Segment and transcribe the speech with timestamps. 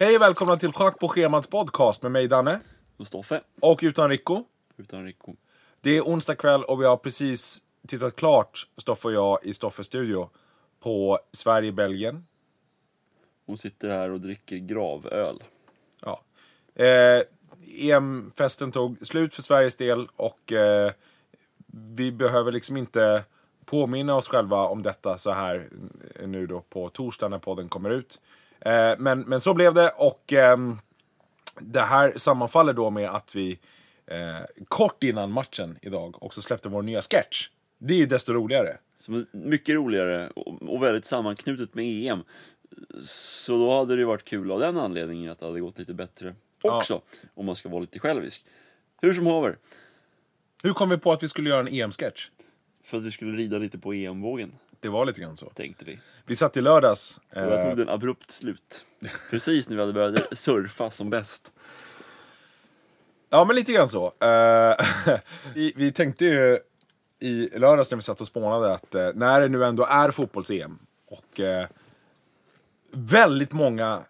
[0.00, 2.60] Hej och välkomna till Schack på schemats podcast med mig Danne.
[2.96, 3.40] Och Stoffe.
[3.60, 4.44] Och utan Rico.
[4.76, 5.34] Utan Rico.
[5.80, 9.86] Det är onsdag kväll och vi har precis tittat klart, Stoffe och jag, i Stoffes
[9.86, 10.30] studio
[10.80, 12.26] på Sverige-Belgien.
[13.46, 15.42] Hon sitter här och dricker gravöl.
[16.00, 16.20] Ja.
[16.74, 17.22] Eh,
[17.90, 20.92] EM-festen tog slut för Sveriges del och eh,
[21.96, 23.24] vi behöver liksom inte
[23.64, 25.68] påminna oss själva om detta så här
[26.26, 28.20] nu då på torsdag när podden kommer ut.
[28.60, 30.78] Eh, men, men så blev det och ehm,
[31.60, 33.58] det här sammanfaller då med att vi
[34.06, 37.48] eh, kort innan matchen idag också släppte vår nya sketch.
[37.78, 38.76] Det är ju desto roligare.
[38.96, 42.22] Som mycket roligare och, väldigt sammanknutet med EM.
[43.04, 45.94] Så då hade det ju varit kul av den anledningen att det hade gått lite
[45.94, 47.02] bättre också.
[47.34, 48.44] Om man ska vara lite självisk.
[49.00, 49.58] Hur som haver.
[50.62, 52.30] Hur kom vi på att vi skulle göra en EM-sketch?
[52.84, 55.50] För att vi skulle rida lite på EM-vågen, Det var lite grann så.
[55.50, 56.00] tänkte vi.
[56.26, 57.20] Vi satt i lördags.
[57.30, 58.86] Och jag eh, tog den abrupt slut.
[59.30, 61.52] Precis när vi hade börjat surfa som bäst.
[63.30, 64.06] Ja, men lite grann så.
[64.06, 64.74] Eh,
[65.54, 66.58] vi, vi tänkte ju
[67.20, 70.78] i lördags när vi satt och spånade att eh, när det nu ändå är fotbolls-EM
[71.06, 71.66] och eh,
[72.92, 74.02] väldigt många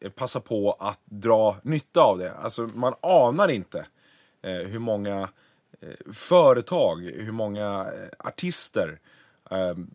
[0.00, 2.32] eh, passar på att dra nytta av det.
[2.34, 3.86] Alltså man anar inte
[4.42, 5.28] eh, hur många
[5.80, 8.96] eh, företag, hur många eh, artister, eh,
[9.52, 9.90] Ehm,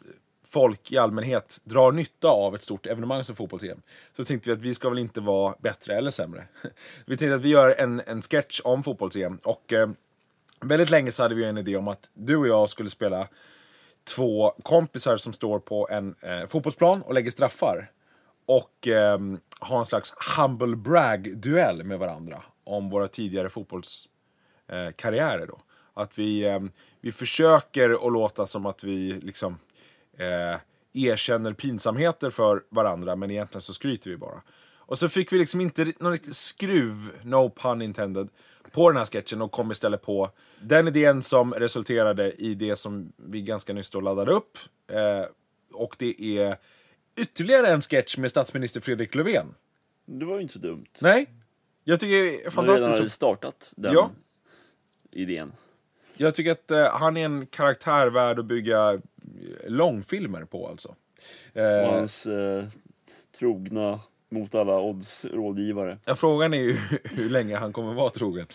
[0.48, 3.82] folk i allmänhet drar nytta av ett stort evenemang som fotbolls-EM.
[4.16, 6.48] Så tänkte vi att vi ska väl inte vara bättre eller sämre.
[7.06, 9.90] Vi tänkte att vi gör en, en sketch om fotbolls-EM och eh,
[10.62, 13.28] väldigt länge så hade vi en idé om att du och jag skulle spela
[14.16, 17.92] två kompisar som står på en eh, fotbollsplan och lägger straffar.
[18.46, 19.20] Och eh,
[19.60, 25.42] ha en slags humble brag-duell med varandra om våra tidigare fotbollskarriärer.
[25.42, 25.60] Eh, då.
[25.98, 26.60] Att vi, eh,
[27.02, 29.60] vi försöker att låta som att vi liksom
[30.18, 30.60] eh,
[30.94, 34.42] erkänner pinsamheter för varandra men egentligen så skryter vi bara.
[34.76, 38.30] Och så fick vi liksom inte någon riktig skruv, no pun intended,
[38.72, 40.30] på den här sketchen och kom istället på
[40.62, 44.58] den idén som resulterade i det som vi ganska nyss då laddade upp.
[44.92, 45.26] Eh,
[45.74, 46.58] och det är
[47.18, 49.56] ytterligare en sketch med statsminister Fredrik Löfven.
[50.06, 50.86] Det var ju inte så dumt.
[51.02, 51.30] Nej,
[51.84, 53.16] jag tycker det är Man redan hade fantastiskt.
[53.16, 54.12] startat den Ja.
[55.12, 55.52] idén.
[56.18, 59.00] Jag tycker att eh, han är en karaktär värd att bygga eh,
[59.68, 60.96] långfilmer på alltså.
[61.54, 62.66] Och Eh, hans eh,
[63.40, 65.98] trogna mot alla odds rådgivare.
[66.06, 66.74] Ja, frågan är ju
[67.04, 68.48] hur länge han kommer vara trogen.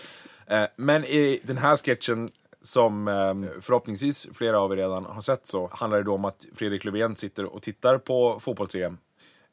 [0.46, 2.30] Eh, men i den här sketchen,
[2.60, 6.46] som eh, förhoppningsvis flera av er redan har sett, så handlar det då om att
[6.54, 8.98] Fredrik Löfven sitter och tittar på fotbolls-EM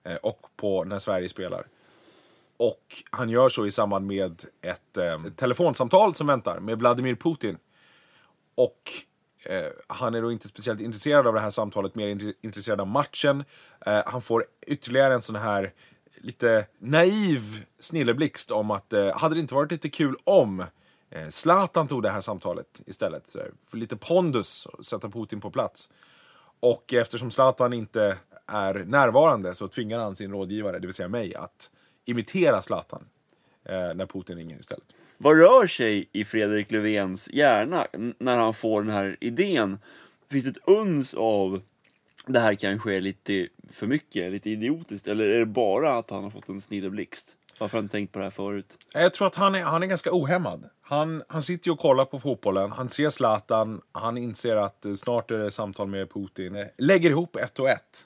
[0.03, 1.67] eh, och på när Sverige spelar.
[2.57, 7.57] Och han gör så i samband med ett eh, telefonsamtal som väntar med Vladimir Putin.
[8.59, 8.91] Och
[9.45, 13.43] eh, han är då inte speciellt intresserad av det här samtalet, mer intresserad av matchen.
[13.85, 15.73] Eh, han får ytterligare en sån här
[16.17, 20.59] lite naiv snilleblixt om att eh, hade det inte varit lite kul om
[21.09, 23.27] eh, Zlatan tog det här samtalet istället.
[23.27, 25.89] Så där, för lite pondus och sätta Putin på plats.
[26.59, 31.35] Och eftersom Zlatan inte är närvarande så tvingar han sin rådgivare, det vill säga mig,
[31.35, 31.71] att
[32.05, 33.05] imitera Zlatan
[33.65, 34.85] eh, när Putin ringer istället.
[35.21, 37.87] Vad rör sig i Fredrik Löfvens hjärna
[38.19, 39.79] när han får den här idén?
[40.31, 41.61] Finns det ett uns av
[42.25, 45.07] det här kanske är lite för mycket, lite idiotiskt?
[45.07, 47.35] Eller är det bara att han har fått en snilleblixt?
[47.57, 48.77] Varför har han inte tänkt på det här förut?
[48.93, 50.69] Jag tror att han är, han är ganska ohämmad.
[50.81, 54.93] Han, han sitter ju och kollar på fotbollen, han ser Zlatan, han inser att eh,
[54.93, 56.65] snart är det samtal med Putin.
[56.77, 58.05] Lägger ihop ett och ett.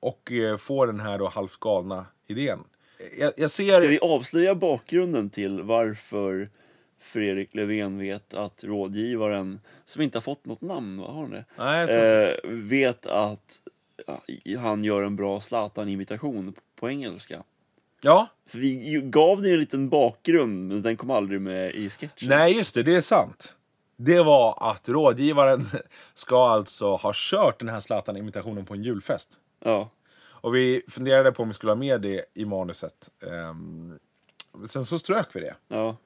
[0.00, 2.58] Och eh, får den här då halvt galna idén.
[3.18, 3.80] Jag, jag ser...
[3.80, 6.48] Ska vi avslöja bakgrunden till varför
[7.00, 11.44] Fredrik Löfven vet att rådgivaren, som inte har fått något namn, vad har han det?
[11.58, 13.60] Nej, eh, vet att
[14.58, 17.42] han gör en bra Zlatan-imitation på engelska.
[18.02, 22.28] Ja, För vi gav ju en liten bakgrund, men den kom aldrig med i sketchen.
[22.28, 23.56] nej just det, det är sant.
[23.96, 25.64] Det var att rådgivaren
[26.14, 29.30] ska alltså ha kört den här Zlatan-imitationen på en julfest.
[29.64, 29.90] Ja.
[30.40, 33.10] Och vi funderade på om vi skulle ha med det i manuset.
[33.22, 33.98] Ehm,
[34.66, 35.54] sen så strök vi det.
[35.68, 35.96] Ja.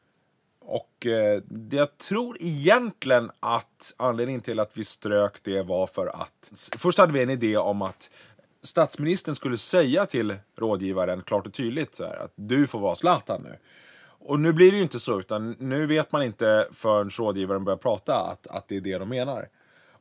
[0.60, 6.50] Och eh, jag tror egentligen att anledningen till att vi strök det var för att
[6.78, 8.10] först hade vi en idé om att
[8.62, 13.42] statsministern skulle säga till rådgivaren klart och tydligt så här, att du får vara Zlatan
[13.42, 13.56] nu.
[14.26, 17.76] Och nu blir det ju inte så, utan nu vet man inte förrän rådgivaren börjar
[17.76, 19.48] prata att, att det är det de menar.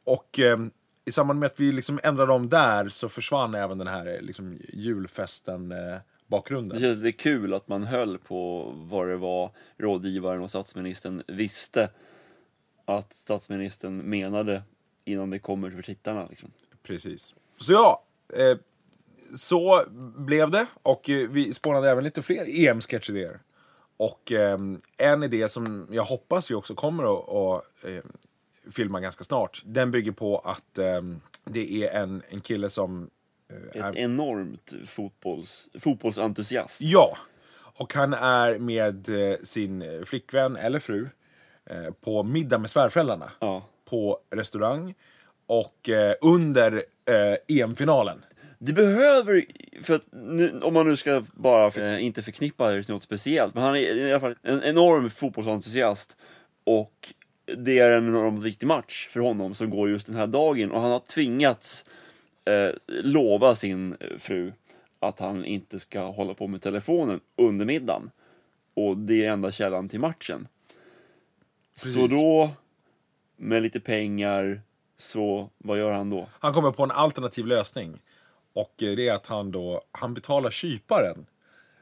[0.04, 0.58] Och eh,
[1.06, 4.22] i samband med att vi liksom ändrade om där så försvann även den här eh,
[4.22, 5.98] liksom, julfesten eh,
[6.28, 6.82] bakgrunden.
[6.82, 11.90] Det lite kul att man höll på vad det var rådgivaren och statsministern visste
[12.86, 14.64] att statsministern menade
[15.06, 16.28] innan det kommer för tittarna.
[16.30, 16.52] Liksom.
[16.84, 17.36] Precis.
[17.58, 18.04] Så ja,
[18.34, 18.58] eh,
[19.36, 19.84] så
[20.18, 23.40] blev det och eh, vi spånade även lite fler EM-sketchidéer.
[23.98, 24.60] Och eh,
[24.98, 27.64] en idé som jag hoppas vi också kommer att, att
[28.66, 29.62] eh, filma ganska snart.
[29.66, 31.02] Den bygger på att eh,
[31.46, 33.10] det är en, en kille som...
[33.74, 36.82] eh, Ett enormt fotbolls, fotbollsentusiast.
[36.82, 37.18] Ja,
[37.76, 41.10] och han är med eh, sin flickvän eller fru
[41.70, 43.66] eh, på middag med svärföräldrarna Ja.
[43.90, 44.94] på restaurang.
[45.46, 46.74] Och eh, under
[47.10, 48.26] eh, EM-finalen.
[48.60, 49.44] Det behöver,
[49.82, 53.04] för att nu, om man nu ska bara för, eh, inte förknippa det till något
[53.04, 56.18] speciellt, men han är i alla fall en enorm fotbollsentusiast
[56.64, 57.14] och
[57.46, 60.82] det är en enormt viktig match för honom som går just den här dagen och
[60.82, 61.86] han har tvingats
[62.46, 64.54] eh, lova sin fru
[65.00, 68.12] att han inte ska hålla på med telefonen under middagen.
[68.74, 70.48] Och det är enda källan till matchen.
[71.76, 72.18] Så Precis.
[72.18, 72.50] då,
[73.38, 74.62] med lite pengar,
[74.98, 76.28] så vad gör han då?
[76.32, 78.02] Han kommer på en alternativ lösning.
[78.54, 81.26] Och eh, det är att han då, han betalar kyparen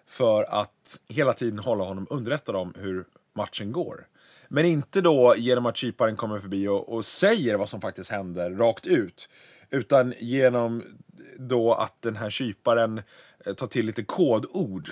[0.08, 4.08] för att hela tiden hålla honom underrättad om hur matchen går.
[4.54, 8.52] Men inte då genom att kyparen kommer förbi och, och säger vad som faktiskt händer
[8.52, 9.30] rakt ut.
[9.70, 10.84] Utan genom
[11.38, 13.02] då att den här kyparen
[13.46, 14.90] eh, tar till lite kodord.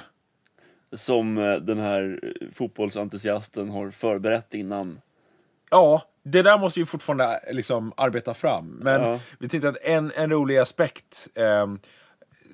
[0.96, 5.00] som eh, den här eh, fotbollsentusiasten har förberett innan.
[5.72, 8.66] Ja, det där måste ju fortfarande liksom arbeta fram.
[8.82, 9.20] Men Ja.
[9.40, 11.68] vi tänkte att en, en rolig aspekt eh,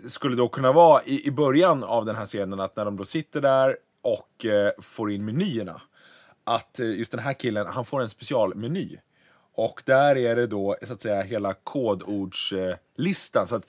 [0.08, 3.06] skulle då kunna vara i, i början av den här scenen att när de då
[3.06, 5.82] sitter där och eh, får in menyerna.
[6.48, 8.98] Att eh, just den här killen, han får en specialmeny.
[9.56, 12.78] Och där är det då så att säga hela kodordslistan.
[12.96, 13.48] Listan.
[13.48, 13.68] så att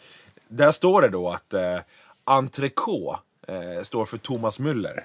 [0.49, 1.79] där står det då att eh,
[2.25, 3.19] entrecote
[3.49, 5.05] eh, står för Thomas Müller.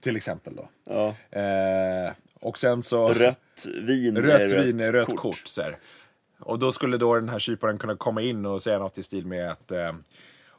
[0.00, 0.68] Till exempel då.
[0.84, 1.38] Ja.
[1.40, 3.08] Eh, och sen så...
[3.08, 5.42] Rött vin Rött är vin är rött kort.
[5.44, 5.78] så här.
[6.38, 9.26] Och då skulle då den här kyparen kunna komma in och säga något i stil
[9.26, 9.92] med att eh,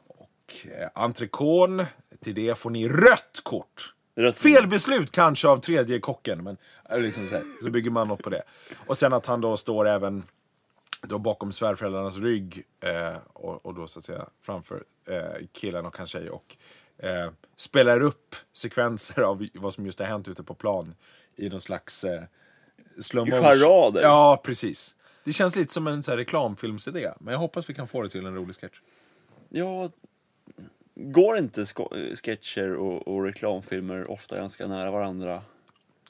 [0.06, 1.84] och eh, entrecôten,
[2.20, 3.94] till det får ni rött kort.
[4.34, 6.56] Fel beslut kanske av tredje kocken, men
[6.90, 8.42] eh, liksom så, här, så bygger man något på det.
[8.86, 10.22] Och sen att han då står även
[11.02, 15.96] då bakom svärföräldrarnas rygg eh, och, och då så att säga framför eh, killen och
[15.96, 16.56] hans tjej och
[16.98, 20.94] eh, spelar upp sekvenser av vad som just har hänt ute på plan
[21.36, 22.22] i någon slags eh,
[23.00, 23.42] slow motion.
[23.42, 24.02] Charader.
[24.02, 24.94] Ja, precis.
[25.24, 28.08] Det känns lite som en så här, reklamfilmsidé, men jag hoppas vi kan få det
[28.08, 28.80] till en rolig sketch.
[29.48, 29.88] Ja,
[30.94, 31.66] går inte
[32.14, 35.42] sketcher och, och reklamfilmer ofta ganska nära varandra?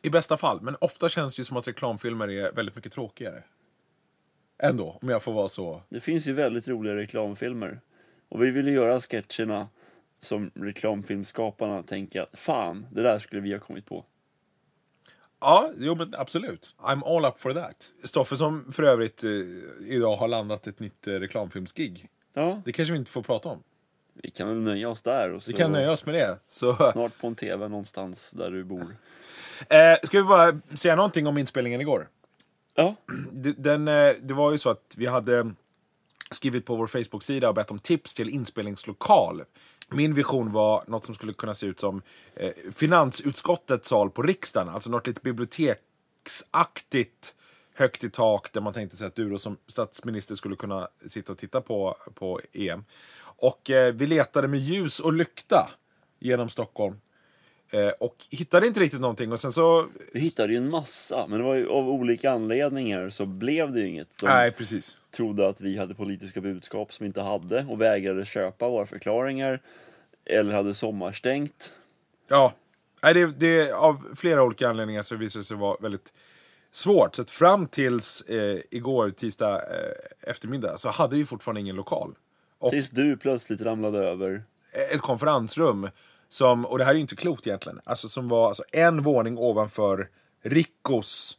[0.02, 3.42] I bästa fall, men ofta känns det ju som att reklamfilmer är väldigt mycket tråkigare.
[4.62, 5.82] Ändå, om jag får vara så.
[5.88, 7.81] Det finns ju väldigt roliga reklamfilmer.
[8.28, 9.69] Och vi ville göra sketcherna
[10.20, 14.04] som reklamfilmskaparna tänker att fan, det där skulle vi ha kommit på.
[15.40, 16.75] Ja, jo, men absolut.
[16.78, 17.90] I'm all up for that.
[18.04, 19.30] Stoffe som för övrigt eh,
[19.80, 22.08] idag har landat ett nytt eh, reklamfilmsgig.
[22.32, 23.62] Ja, Det kanske vi inte får prata om.
[24.22, 26.38] Vi kan väl nöja oss där och så Vi kan nöja oss med det.
[26.49, 28.81] Så, snart på en TV någonstans där du bor.
[29.69, 32.08] eh, ska vi bara säga någonting om inspelningen igår?
[32.75, 32.94] Ja,
[33.32, 35.52] Det, den, eh, det var ju så att vi hade
[36.31, 39.43] skrivit på vår Facebook-sida och bett om tips till inspelningslokal.
[39.90, 42.02] Min vision var något som skulle kunna se ut som
[42.34, 44.69] eh, finansutskottets sal på riksdagen.
[44.69, 47.34] Alltså något lite biblioteksaktigt
[47.75, 51.32] högt i tak där man tänkte sig att du då som statsminister skulle kunna sitta
[51.32, 52.85] och titta på, på EM.
[53.37, 55.71] Och eh, vi letade med ljus och lykta
[56.19, 56.97] genom Stockholm.
[57.71, 59.87] Eh, och hittade inte riktigt någonting och sen så...
[60.12, 63.81] vi hittade ju en massa, men det var ju av olika anledningar så blev det
[63.81, 64.19] ju inget.
[64.21, 64.97] De Nej, precis.
[65.17, 69.62] trodde att vi hade politiska budskap som vi inte hade och vägrade köpa våra förklaringar.
[70.25, 71.73] Eller hade sommarstängt.
[72.29, 72.53] Ja,
[73.05, 76.12] Nej, det, det, av flera olika anledningar så visade det sig vara väldigt
[76.71, 77.17] svårt.
[77.17, 82.14] Så fram tills eh, igår, tisdag eh, eftermiddag, så hade vi fortfarande ingen lokal.
[82.58, 84.44] Och Tills du plötsligt ramlade över.
[84.92, 85.88] ett konferensrum,
[86.28, 89.38] som, och det här är ju inte klokt egentligen, alltså som var alltså, en våning
[89.38, 90.08] ovanför
[90.42, 91.38] Rickos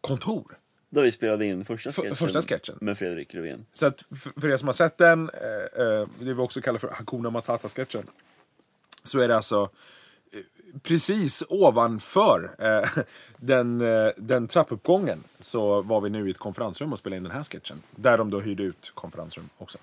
[0.00, 0.58] kontor.
[0.90, 2.78] Där vi spelade in första För- sketchen, första sketchen.
[2.80, 3.66] med Fredrik Löfven.
[3.72, 6.78] Så att för, för er som har sett den, eh, eh, det vi också kallar
[6.78, 8.06] för Hakuna Matata-sketchen,
[9.02, 9.62] så är det alltså
[10.32, 10.40] eh,
[10.82, 12.88] precis ovanför eh,
[13.36, 17.32] den, eh, den trappuppgången så var vi nu i ett konferensrum och spelade in den
[17.32, 17.82] här sketchen.
[17.90, 19.78] Där de då hyrde ut konferensrum också.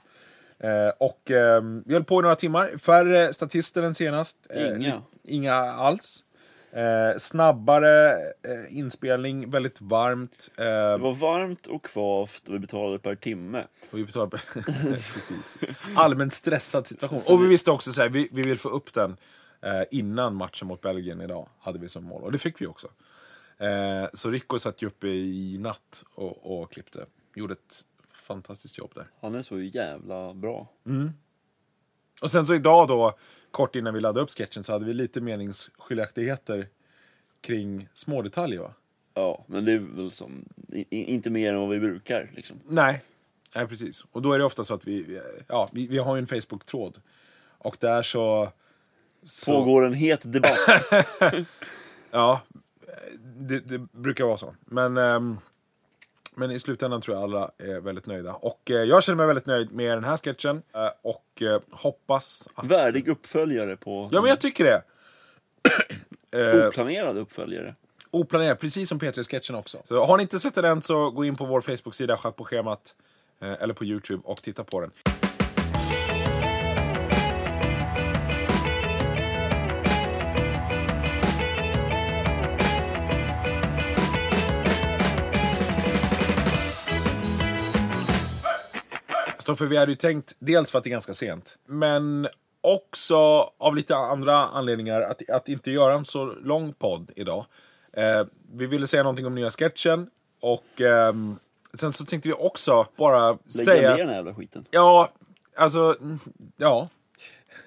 [0.63, 2.77] Eh, och eh, vi höll på i några timmar.
[2.77, 4.37] Färre statister än senast.
[4.49, 5.01] Eh, Inga.
[5.23, 6.25] Inga alls.
[6.71, 8.11] Eh, snabbare
[8.43, 10.49] eh, inspelning, väldigt varmt.
[10.57, 13.63] Eh, Det var varmt och kvavt och vi betalade per timme.
[13.91, 14.37] och vi betalade
[15.13, 15.57] Precis.
[15.95, 17.35] Allmänt stressad situation.
[17.35, 19.17] Och vi visste också så här, vi, vi vill få upp den
[19.61, 21.49] eh, innan matchen mot Belgien idag.
[21.59, 22.23] Hade vi som mål.
[22.23, 22.87] Och det fick vi också.
[24.13, 27.05] Så Rico satt ju uppe i natt och, och klippte.
[27.35, 27.81] Gjorde ett
[28.23, 29.07] fantastiskt jobb där.
[29.21, 30.67] Han är så jävla bra.
[32.21, 33.17] Och sen så idag då,
[33.51, 36.67] kort innan vi laddade upp sketchen, så hade vi lite meningsskiljaktigheter
[37.41, 38.73] kring små detaljer va?
[39.13, 42.59] Ja, men det är väl som, i, inte mer än vad vi brukar liksom.
[42.67, 43.01] Nej,
[43.55, 44.05] nej precis.
[44.11, 47.01] Och då är det ofta så att vi, ja, vi, vi har ju en Facebook-tråd.
[47.57, 48.51] Och där så...
[49.23, 50.59] så Pågår en het debatt.
[52.11, 52.41] Ja,
[53.23, 54.55] det, det brukar vara så.
[54.65, 55.37] Men, ehm,
[56.35, 58.33] men i slutändan tror jag alla är väldigt nöjda.
[58.33, 60.61] Och eh, jag känner mig väldigt nöjd med den här sketchen.
[60.73, 62.65] eh, och eh, hoppas att...
[62.65, 64.09] Värdig uppföljare på...
[64.11, 64.83] Ja, men jag tycker det.
[66.67, 67.75] Oplanerad uppföljare.
[68.11, 69.77] oplanerat, precis som P3-sketchen också.
[69.83, 72.45] Så har ni inte sett den än så gå in på vår Facebook-sida, Schack på
[72.45, 72.95] schemat,
[73.39, 74.91] eller på YouTube och titta på den.
[89.43, 92.27] Stoffe, vi hade ju tänkt, dels för att det är ganska sent, men
[92.61, 93.15] också
[93.57, 97.45] av lite andra anledningar att, att inte göra en så lång podd idag.
[97.93, 100.09] Eh, vi ville säga någonting om nya sketchen
[100.41, 101.35] och ehm,
[101.73, 103.89] sen så tänkte vi också bara Lägga säga...
[103.89, 104.65] ner den här jävla skiten.
[104.71, 105.09] Ja,
[105.55, 106.19] alltså, mm,
[106.57, 106.89] ja.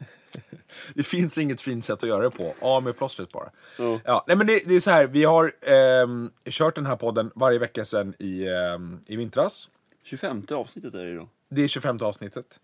[0.94, 2.54] Det finns inget fint sätt att göra det på.
[2.60, 3.50] Av med plåstret bara.
[3.78, 4.00] Ja.
[4.04, 7.30] Ja, nej men det, det är så här, vi har ehm, kört den här podden
[7.34, 9.68] varje vecka sedan i, ehm, i vintras.
[10.04, 11.28] 25 avsnittet är det då.
[11.48, 12.60] Det är 25 avsnittet.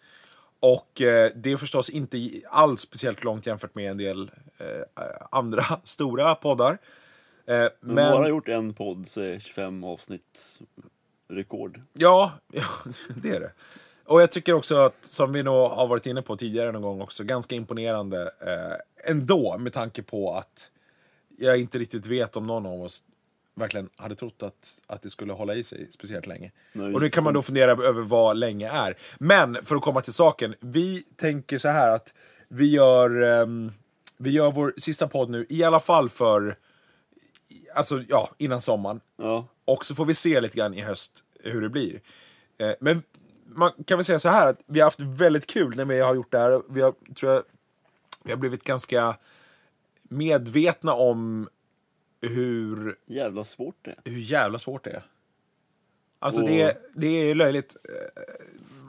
[0.61, 5.65] Och eh, det är förstås inte alls speciellt långt jämfört med en del eh, andra
[5.85, 6.79] stora poddar.
[7.47, 10.59] Eh, Men, men bara gjort en podd så är 25 avsnitt
[11.29, 11.81] rekord.
[11.93, 12.65] ja, ja,
[13.23, 13.53] det är det.
[14.05, 17.01] Och jag tycker också att, som vi nog har varit inne på tidigare någon gång
[17.01, 20.71] också, ganska imponerande eh, ändå med tanke på att
[21.39, 23.05] jag inte riktigt vet om någon av oss
[23.55, 26.53] verkligen hade trott att, att det skulle hålla i sig speciellt länge.
[26.73, 26.95] Nej.
[26.95, 28.97] Och nu kan man då fundera över vad länge är.
[29.19, 32.15] Men för att komma till saken, vi tänker så här att
[32.49, 33.73] vi gör, ehm,
[34.17, 36.57] vi gör vår sista podd nu, i alla fall för,
[37.75, 39.01] alltså ja, innan sommaren.
[39.17, 39.47] Ja.
[39.65, 42.01] Och så får vi se lite grann i höst hur det blir.
[42.59, 43.03] Eh, men
[43.47, 46.15] man kan väl säga så här att vi har haft väldigt kul när vi har
[46.15, 46.63] gjort det här.
[46.69, 47.43] Vi har, tror jag,
[48.25, 49.17] vi har blivit ganska
[50.03, 51.49] medvetna om
[52.29, 54.11] hur, Jävla svårt det är.
[54.11, 55.03] hur jävla svårt det är.
[56.19, 57.77] Alltså Och- det, det är löjligt.
[57.85, 58.23] Eh,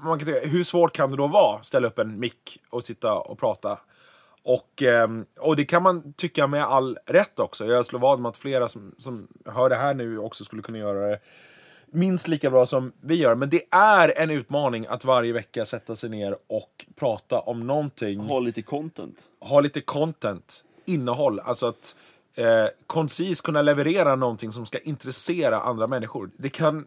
[0.03, 2.83] Man kan tycka, hur svårt kan det då vara att ställa upp en mick och
[2.83, 3.79] sitta och prata?
[4.43, 7.65] Och, ehm, och det kan man tycka med all rätt också.
[7.65, 10.77] Jag slår vad om att flera som, som hör det här nu också skulle kunna
[10.77, 11.19] göra det
[11.91, 13.35] minst lika bra som vi gör.
[13.35, 18.19] Men det är en utmaning att varje vecka sätta sig ner och prata om någonting
[18.19, 19.23] Ha lite content.
[19.39, 21.95] ha lite content, innehåll, alltså att
[22.35, 26.29] eh, koncis kunna leverera någonting som ska intressera andra människor.
[26.37, 26.85] Det kan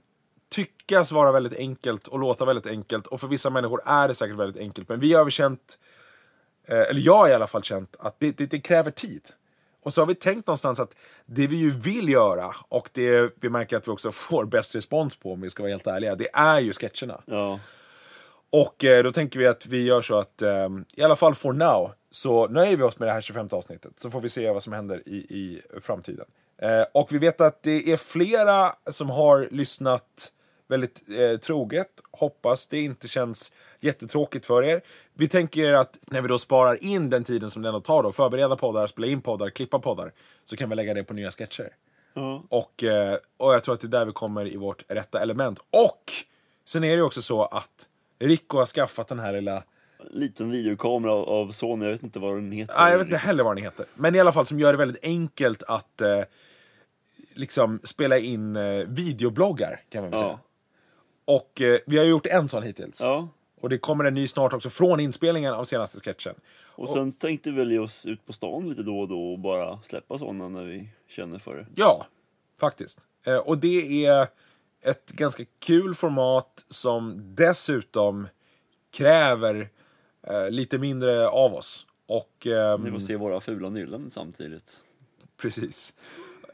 [0.49, 4.37] tyckas vara väldigt enkelt och låta väldigt enkelt och för vissa människor är det säkert
[4.37, 4.88] väldigt enkelt.
[4.88, 5.79] Men vi har känt,
[6.69, 9.23] eh, eller jag har i alla fall känt, att det, det, det kräver tid.
[9.83, 13.50] Och så har vi tänkt någonstans att det vi ju vill göra och det vi
[13.50, 16.29] märker att vi också får bäst respons på om vi ska vara helt ärliga, det
[16.33, 17.21] är ju sketcherna.
[17.26, 17.61] Ja.
[18.50, 21.53] Och eh, då tänker vi att vi gör så att, eh, i alla fall for
[21.53, 23.99] now, så nöjer vi oss med det här 25 avsnittet.
[23.99, 26.26] Så får vi se vad som händer i, i framtiden.
[26.58, 30.32] Eh, och vi vet att det är flera som har lyssnat
[30.68, 31.88] väldigt eh, troget.
[32.11, 34.80] Hoppas det inte känns jättetråkigt för er.
[35.14, 38.12] Vi tänker att när vi då sparar in den tiden som det ändå tar då,
[38.12, 40.12] förbereda poddar, spela in poddar, klippa poddar,
[40.44, 41.68] så kan vi lägga det på nya sketcher.
[42.14, 42.42] Ja.
[42.49, 45.58] Och, eh, och jag tror att det är där vi kommer i vårt rätta element.
[45.70, 46.02] Och
[46.64, 47.87] sen är det ju också så att
[48.18, 49.62] Rico har skaffat den här lilla...
[50.10, 52.75] Liten videokamera av- Sony, jag vet inte vad den heter.
[52.78, 53.86] Nej, jag vet inte heller vad den heter.
[53.94, 56.22] Men i alla fall som gör det väldigt enkelt att eh,
[57.34, 60.30] liksom spela in eh, videobloggar, kan man väl säga.
[60.32, 60.40] Ja.
[61.34, 63.00] Och eh, vi har ju gjort en sån hittills.
[63.00, 63.28] ja.
[63.60, 66.34] Och det kommer en ny snart också från inspelningen av senaste sketchen.
[66.64, 69.78] Och sen tänkte vi ge oss ut på stan lite då och då och bara
[69.82, 71.66] släppa sådana när vi känner för det.
[71.75, 72.06] Ja,
[72.60, 73.00] faktiskt.
[73.26, 74.26] Eh, och det är
[74.82, 78.28] ett ganska kul format som dessutom
[78.92, 79.68] kräver
[80.50, 81.87] lite mindre av oss.
[82.06, 84.80] Och, ehm, Ni får se våra fula nyllen samtidigt.
[85.37, 85.95] Precis.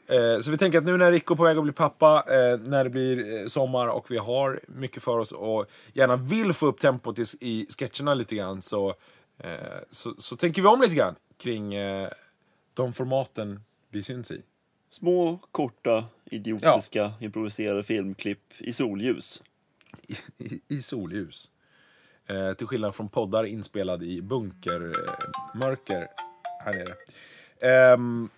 [0.07, 2.59] Eh, Så vi tänker att nu när Rico är på väg att bli pappa, eh,
[2.59, 6.67] när det blir eh, sommar och vi har mycket för oss och gärna vill få
[6.67, 8.89] upp tempot i, sketcherna lite grann så,
[9.39, 9.51] eh,
[9.91, 12.09] så, så tänker vi om lite grann kring eh,
[12.75, 13.61] de formaten
[13.91, 14.43] vi syns i.
[14.91, 19.43] Små, korta, idiotiska, improviserade filmklipp i solljus.
[20.09, 21.51] I, i, i solljus.
[22.27, 26.07] Eh, till skillnad från poddar inspelad i bunkermörker eh,
[26.65, 26.95] här nere.
[27.93, 28.29] Ehm,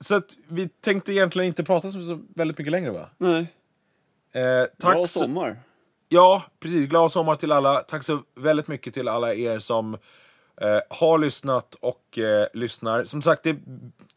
[0.00, 3.08] så att vi tänkte egentligen inte prata så, så väldigt mycket längre va?
[3.18, 3.46] Nej,
[4.34, 5.56] Eh, tack så- sommar.
[6.08, 6.86] Ja, precis.
[6.88, 7.80] Glad sommar till alla.
[7.80, 9.94] Tack så väldigt mycket till alla er som
[10.60, 13.04] eh, har lyssnat och eh, lyssnar.
[13.04, 13.56] Som sagt, det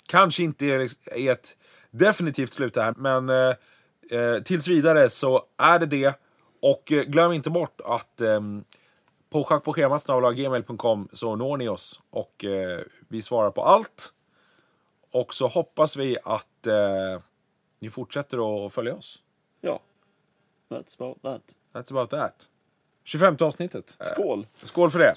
[0.10, 0.80] kanske inte är,
[1.20, 1.58] är ett
[1.92, 3.54] definitivt slut här, men eh,
[4.20, 6.20] eh, tills vidare så är det det.
[6.68, 8.42] Och eh, glöm inte bort att eh,
[9.30, 14.14] på schackpåschemat.gmail.com så når ni oss och eh, vi svarar på allt.
[15.12, 17.22] Och så hoppas vi att eh,
[17.80, 19.20] ni fortsätter att följa oss.
[19.62, 19.80] Ja.
[20.70, 21.42] That's about that.
[21.74, 22.50] That's about that.
[23.04, 23.98] 25 avsnittet.
[24.02, 24.48] Skål!
[24.64, 25.14] Skål för det!